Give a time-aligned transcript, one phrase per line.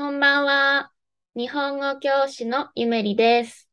[0.00, 0.92] こんばんは。
[1.36, 3.68] 日本語教師のゆめりです。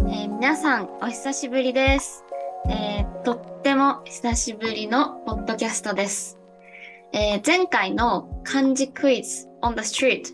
[0.00, 2.22] えー皆さん、お久しぶりです。
[2.68, 6.38] えーとっても久しぶりのポッドキャストです。
[7.14, 10.24] えー前回の漢字クイズ on the street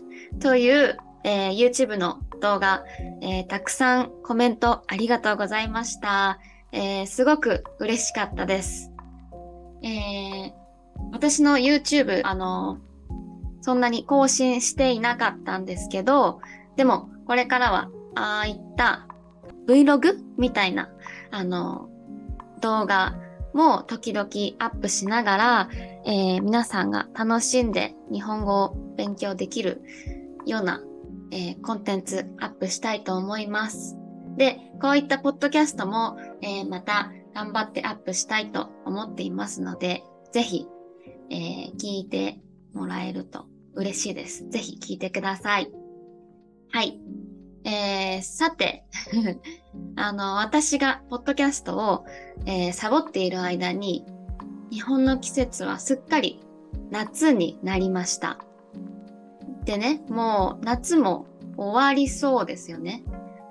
[0.41, 2.83] という、えー YouTube の動画、
[3.21, 6.39] えーたくさんコメントありがとうございました。
[6.73, 8.91] えーすごく嬉しかったです。
[9.83, 10.61] えー
[11.11, 12.77] 私の YouTube、あの、
[13.61, 16.41] そんなに更新していなかったんですけど、
[16.75, 19.07] でもこれからは、ああいった
[19.67, 20.89] Vlog みたいな、
[21.31, 21.89] あの、
[22.61, 23.15] 動画
[23.53, 24.29] も時々
[24.59, 25.69] アップしながら、
[26.05, 29.81] えー皆さんが楽しんで日本語を勉強できる
[30.45, 30.81] ような、
[31.31, 33.97] えーコンテンツアップしたいと思います。
[34.37, 40.67] で、こういったポッドキャストも、えーまた頑張ってアップしたいと思っていますので、ぜひ、
[41.29, 42.39] えー聞いて
[42.73, 44.49] もらえると嬉しいです。
[44.49, 45.71] ぜひ聞いてください。
[46.71, 46.99] はい。
[47.63, 48.85] えーさて、
[49.95, 52.05] あの、私がポッドキャストを、
[52.45, 54.05] えーサボっている間に、
[54.71, 56.39] 日本の季節はすっかり
[56.91, 58.39] 夏になりました。
[59.65, 63.03] でね、もう夏も終わりそうですよね。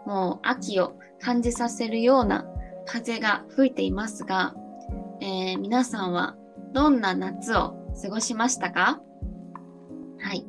[0.07, 2.47] もう秋を感じさせるような
[2.87, 4.55] 風が吹いていますが、
[5.21, 6.37] えー皆さんは
[6.73, 9.01] どんな夏を過ごしましたか？
[10.19, 10.47] はい。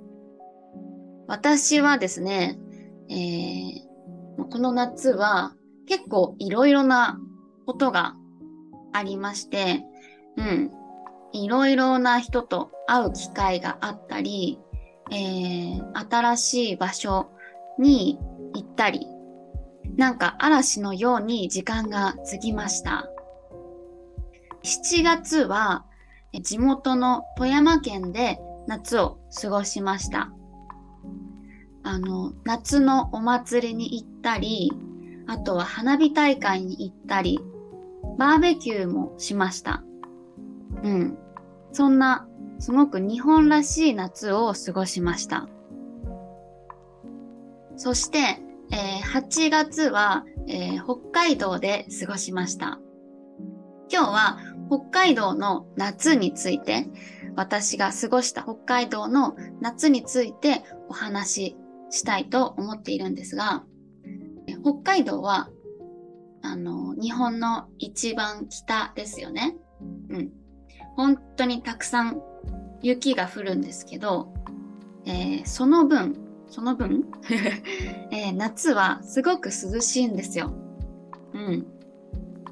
[1.28, 2.60] 私はですね、
[3.10, 3.92] えー
[4.50, 5.54] この夏は
[5.86, 7.20] 結構いろいろな
[7.68, 8.16] ことが
[8.94, 9.84] ありまして、
[10.38, 10.72] うん。
[11.34, 14.60] いろいろな人と会う機会があったり、
[15.12, 17.30] えー新しい場所
[17.78, 18.18] に
[18.54, 19.08] 行ったり、
[19.96, 23.08] なんか嵐のように時間が過ぎました。
[24.64, 25.86] 7月は
[26.42, 30.32] 地元の富山県で夏を過ごしました。
[31.84, 34.72] あの、夏のお祭りに行ったり、
[35.28, 37.40] あとは花火大会に行ったり、
[38.18, 39.84] バーベキューもしました。
[40.84, 41.18] うん。
[41.74, 42.28] そんな、
[42.62, 45.50] すごく日本らしい夏を過ごしました。
[47.76, 48.20] そして、
[48.72, 52.80] えー8月は、えー北海道で過ごしました。
[53.92, 56.86] 今日は北海道の夏について、
[57.36, 61.58] 私が過ごした北海道の夏についてお話し
[61.90, 63.64] したいと思っているんですが、
[64.62, 65.50] 北海道は、
[66.44, 69.58] あの、日本の一番北ですよね。
[70.10, 70.41] うん。
[71.02, 72.22] 本当にたくさん
[72.84, 74.32] 雪が降るんですけど、
[75.08, 76.16] えーその分、
[76.48, 77.08] その分、
[78.12, 80.52] えー夏はすごく涼しいんですよ。
[81.34, 81.66] うん。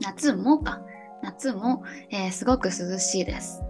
[0.02, 0.82] 夏もか。
[1.22, 3.62] 夏も、えーすごく涼しいです。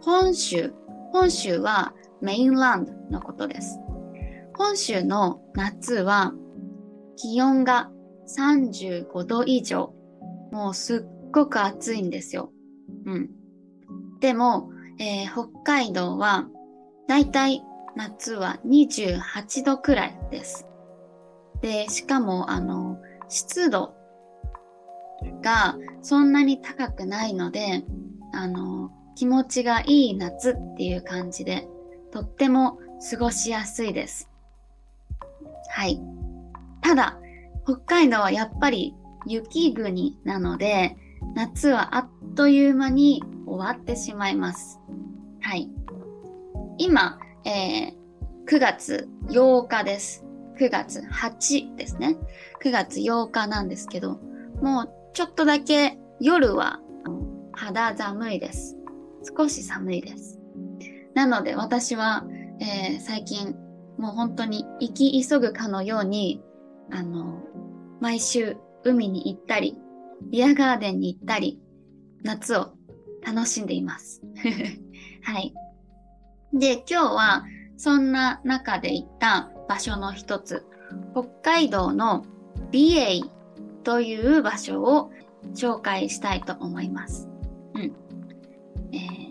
[0.00, 0.72] 本州、
[1.12, 3.78] 本州はメインランドのことです。
[4.56, 6.32] 本州の夏は
[7.16, 7.90] 気温が
[8.38, 9.94] 35度以上。
[10.50, 12.50] もうすっごく暑いんですよ。
[13.04, 13.36] うん。
[14.20, 16.46] でも、えー北海道は
[17.08, 17.62] だいたい
[17.94, 20.66] 夏は28度くらいです。
[21.60, 23.94] で、しかも、あの、湿度
[25.42, 27.84] がそんなに高くないので、
[28.32, 31.66] あの、気持ちがいい夏っていう感じで、
[32.12, 32.78] とっても
[33.10, 34.30] 過ごしやすいです。
[35.70, 36.00] はい。
[36.82, 37.18] ただ、
[37.64, 38.94] 北海道はやっぱり
[39.26, 40.96] 雪国なので、
[41.34, 44.80] 夏はあっという間に終わってしまいます。
[45.40, 45.70] はい。
[46.78, 48.06] 今、えー
[48.48, 50.24] 9月8日です。
[50.60, 52.16] 9月8ですね。
[52.62, 54.20] 9月8日なんですけど、
[54.62, 56.78] もうちょっとだけ夜は
[57.52, 58.76] 肌寒いです。
[59.36, 60.38] 少し寒いです。
[61.14, 62.24] なので私は、
[62.60, 63.56] えー最近
[63.98, 66.42] もう本当に生き急ぐかのように、
[66.92, 67.42] あの、
[68.00, 69.76] 毎週海に行ったり、
[70.30, 71.60] ビアガーデンに行ったり、
[72.22, 72.75] 夏を
[73.26, 74.22] 楽しんでいます。
[75.24, 75.52] はい。
[76.52, 77.44] で、今日は
[77.76, 80.64] そんな中で行った場所の一つ、
[81.12, 82.24] 北海道の
[82.70, 83.30] 美瑛
[83.82, 85.10] という場所を
[85.54, 87.28] 紹介したいと思います。
[87.74, 87.92] うん。
[88.92, 89.26] えー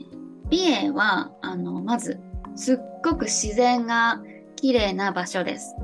[0.48, 2.20] 美瑛は、あの、まず、
[2.56, 4.22] すっごく自然が
[4.56, 5.76] 綺麗な場所です。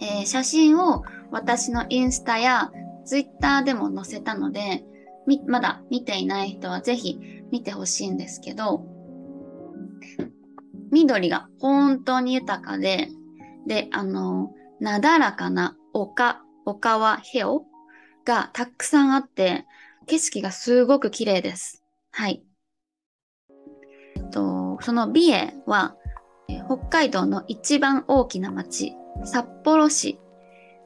[0.00, 2.70] えー写真を私のインスタや
[3.04, 4.84] ツイッターでも載せたので、
[5.46, 7.18] まだ見ていない人はぜひ
[7.50, 8.84] 見てほしいんですけど、
[10.90, 13.08] 緑が本当に豊かで、
[13.66, 17.64] で、あの、なだらかな丘オカワヘオ
[18.24, 19.66] がたくさんあって、
[20.06, 21.82] 景色がすごく綺麗です。
[22.10, 22.44] はい。
[24.30, 25.96] と、その美瑛は、
[26.66, 28.94] 北海道の一番大きな町、
[29.24, 30.18] 札幌市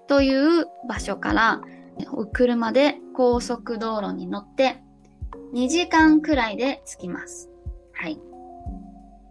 [0.06, 1.60] という場所から、
[2.32, 4.82] 車で高速道路に乗って
[5.54, 7.50] 2時間くらいで着きます。
[7.92, 8.20] はい。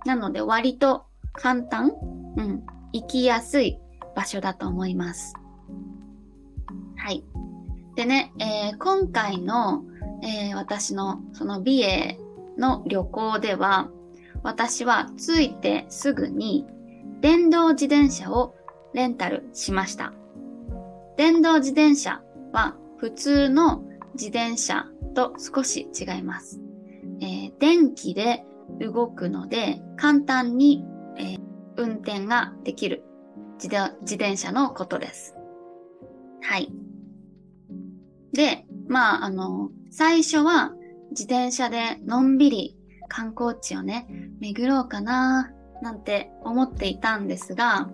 [0.05, 1.91] なので割と簡単、
[2.37, 3.79] うん、行きやすい
[4.15, 5.33] 場所だと思います。
[6.97, 7.23] はい。
[7.95, 9.83] でね、えー今回の、
[10.23, 12.19] えー私のその美瑛
[12.57, 13.89] の旅行では、
[14.43, 16.65] 私は着いてすぐに
[17.21, 18.55] 電動自転車を
[18.93, 20.13] レンタルしました。
[21.17, 22.21] 電動自転車
[22.57, 23.83] は普通の
[24.15, 26.59] 自転車と少し違います。
[27.21, 28.43] えー電気で
[28.79, 30.83] 動くので簡単に、
[31.17, 31.47] えー
[31.79, 33.03] 運転ができる
[33.61, 33.67] 自
[34.01, 35.35] 自転車のことです。
[36.41, 36.71] はい。
[38.33, 40.73] で、まあ、あの、最初は
[41.11, 42.77] 自転車でのんびり
[43.09, 44.07] 観光地をね、
[44.39, 45.51] 巡ろうかな、
[45.83, 47.91] なんて思っていたんですが、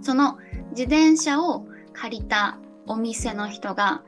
[0.00, 0.38] その
[0.70, 4.02] 自転車を借りたお店の人が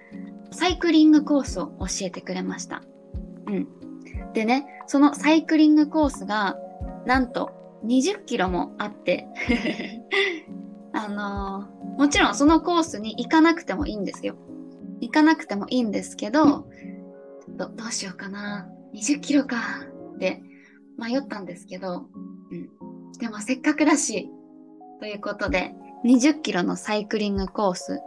[0.51, 2.83] サイクリングコースを教えてくれました。
[3.47, 3.69] うん。
[4.33, 6.57] でね、そのサイクリングコースが
[7.07, 7.53] なんと
[7.85, 9.29] 20キロもあって、
[10.93, 14.37] あのーもちろんそのコースに行かなくてもいいんですよ。
[15.03, 16.65] 行かなくてもいいんですけど、ちょ
[17.53, 18.71] っとどうしようかな。
[18.95, 19.59] 20キロか。
[20.15, 20.43] って
[20.97, 22.07] 迷ったんですけど、
[22.51, 22.71] うん。
[23.19, 24.31] でもせっかくだし、
[24.99, 25.75] ということで、
[26.07, 28.01] 20キロのサイクリングコース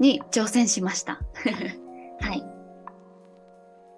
[0.00, 1.20] に挑戦しました。
[2.20, 2.44] はい。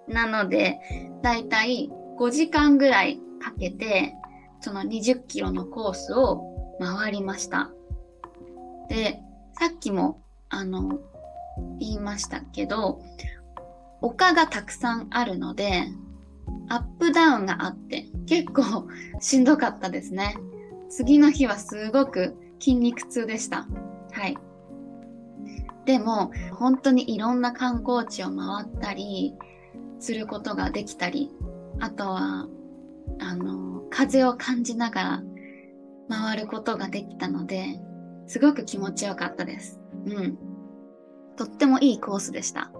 [0.07, 0.79] なので、
[1.23, 1.89] だいたい
[2.19, 4.13] 5時間ぐらいかけて、
[4.59, 6.43] その20キロのコースを
[6.79, 7.71] 回りました。
[8.89, 9.21] で、
[9.59, 10.99] さっきも、あの、
[11.79, 13.01] 言いましたけど、
[14.01, 15.85] 丘がたくさんあるので、
[16.69, 18.87] アップダウンがあって、結構
[19.19, 20.37] しんどかったですね。
[20.89, 23.67] 次の日はすごく筋肉痛でした。
[25.85, 29.33] でも、本当にいろんな観光地を回ったり
[29.99, 31.31] することができたり、
[31.79, 32.47] あとは、
[33.19, 35.23] あの、風を感じながら
[36.09, 37.79] 回ることができたので、
[38.27, 39.79] すごく気持ちよかったです。
[40.05, 40.37] うん。
[41.35, 42.71] とってもいいコースでした。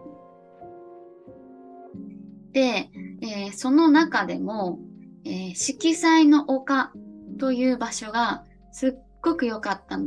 [2.51, 2.89] で、
[3.21, 4.79] えーその中でも、
[5.25, 6.91] えー色彩の丘
[7.39, 9.97] という場所がすっごく良かった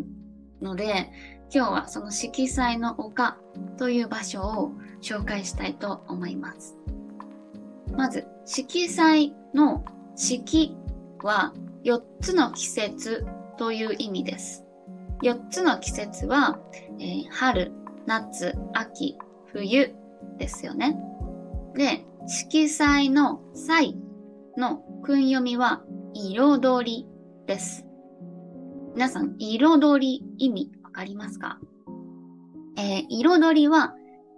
[0.61, 1.11] ので、
[1.55, 3.37] 今日はその色彩の丘
[3.79, 6.77] という場所を紹介したいと思います。
[7.93, 9.85] まず、色彩の
[10.17, 10.75] 色
[11.23, 11.55] は
[11.85, 13.27] 4つの季節
[13.59, 14.65] という意味です。
[15.23, 16.59] 4つの季節は、
[16.99, 17.73] えー春、
[18.07, 19.17] 夏、秋、
[19.47, 19.95] 冬
[20.39, 20.99] ですよね。
[21.75, 23.97] で、色彩の彩
[24.57, 25.83] の訓読みは
[26.15, 27.09] 彩り
[27.47, 27.86] です。
[28.97, 31.59] 皆さん、彩り意味わかりますか、
[32.79, 33.95] えー彩りは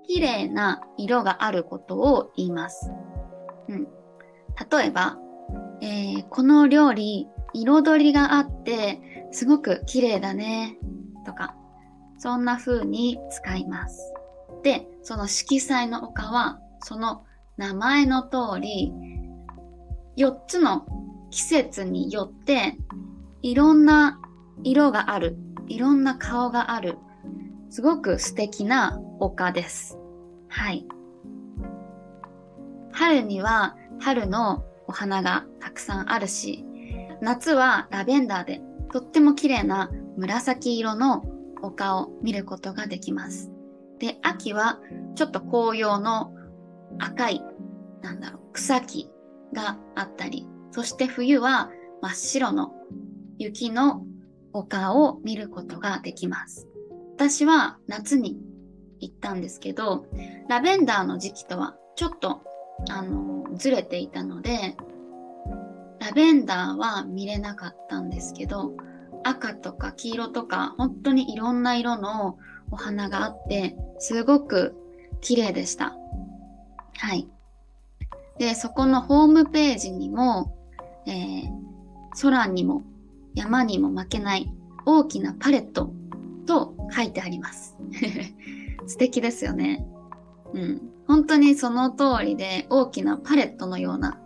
[0.09, 2.91] 綺麗な色があることを言います。
[3.69, 3.87] うん。
[4.69, 5.17] 例えば、
[5.81, 10.77] えーこの料理、彩りがあって、すごく綺麗だね、
[11.25, 11.55] とか、
[12.19, 14.13] そんな風に使います。
[14.65, 17.25] で、その色彩の丘は、その
[17.59, 18.93] 名前の通り、
[20.17, 20.85] 4つの
[21.31, 22.77] 季節によって、
[23.43, 24.21] いろんな
[24.65, 25.37] 色がある、
[25.67, 26.99] いろんな顔がある、
[27.71, 29.99] すごく素敵な丘です。
[30.49, 30.87] はい。
[32.93, 36.65] 春には春のお花がたくさんあるし、
[37.21, 38.61] 夏はラベンダーで
[38.93, 41.25] とっても綺麗な紫色の
[41.63, 43.51] 丘を見ることができます。
[43.99, 44.81] で、秋は
[45.15, 46.33] ちょっと紅葉の
[46.99, 47.43] 赤い、
[48.03, 49.11] なんだろう、草木
[49.53, 52.73] があったり、そして冬は真っ白の
[53.39, 54.03] 雪の
[54.53, 56.67] 丘を見ることができます。
[57.17, 58.39] 私は夏に
[59.01, 60.07] 行ったんですけど、
[60.49, 62.43] ラベンダーの時期とはちょっと、
[62.91, 64.77] あの、ずれていたので、
[66.01, 68.73] ラベンダーは見れなかったんですけど、
[69.25, 72.39] 赤とか黄色とか、本当にいろんな色の
[72.71, 74.77] お花があって、すごく
[75.21, 75.97] 綺麗でした。
[76.99, 77.29] はい。
[78.39, 80.55] で、そこのホームページにも、
[81.07, 81.69] えー
[82.21, 82.83] 空にも
[83.39, 84.53] 山にも負けない
[84.85, 85.93] 大きなパレット
[86.47, 87.77] と書いてあります。
[88.87, 89.87] 素敵ですよね。
[90.55, 90.83] うん。
[91.07, 94.19] 本当にその通りで大きなパレットのような、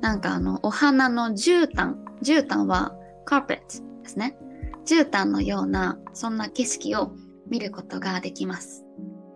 [0.00, 1.94] なんかあの、お花の絨毯。
[2.22, 2.92] 絨毯は
[3.24, 4.36] カーペットですね。
[4.84, 7.12] 絨毯のような、そんな景色を
[7.48, 8.84] 見ることができます。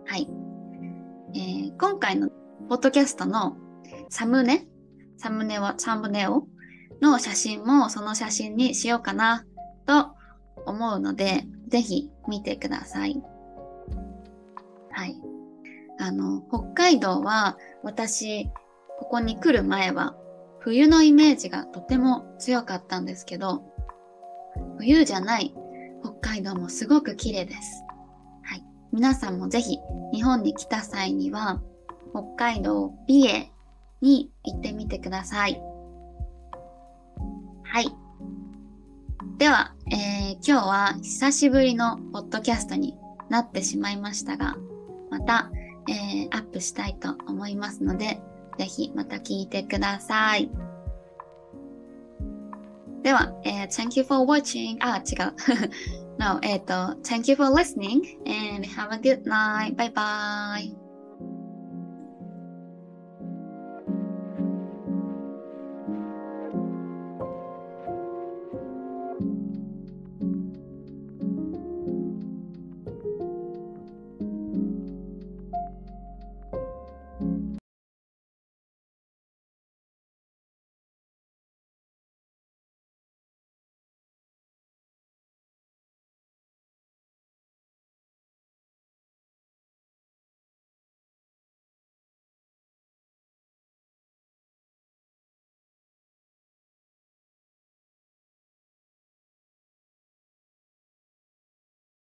[0.07, 0.27] はい。
[1.35, 2.29] えー、今回の
[2.67, 3.55] ポッドキャストの
[4.09, 4.67] サムネ、
[5.17, 6.47] サムネはサムネオ
[7.01, 9.45] の写真もその写真にしようかな
[9.85, 10.11] と
[10.65, 13.21] 思うので、ぜひ見てください。
[14.91, 15.15] はい。
[15.99, 18.49] あの、北海道は私、
[18.99, 20.15] ここに来る前は
[20.59, 23.63] 冬のイメージがとても強かったんですけど、
[24.77, 25.55] 冬じゃない
[26.03, 27.83] 北海道もすごく綺麗です。
[28.43, 28.63] はい。
[28.91, 29.79] 皆さんもぜひ
[30.13, 31.61] 日本に来た際には
[32.11, 33.51] 北海道美瑛
[34.01, 35.70] に行ってみてください。
[37.71, 37.95] はい。
[39.37, 42.97] では、えー、今日は久しぶりのポッドキャストに
[43.29, 44.57] なってしまいましたが、
[45.09, 45.49] また、
[45.87, 48.21] えー、アップしたいと思いますので、
[48.57, 50.51] ぜひまた聞いてください。
[53.03, 54.75] では、えー、Thank you for watching.
[54.81, 55.33] あ、違う。
[56.19, 56.73] no, えっと、
[57.03, 59.77] Thank you for listening and have a good night.
[59.77, 60.90] Bye bye.